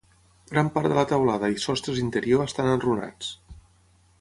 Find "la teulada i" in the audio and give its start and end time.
0.99-1.61